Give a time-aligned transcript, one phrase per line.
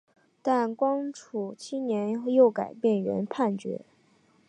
[0.41, 3.85] 但光绪七年又改变原判决。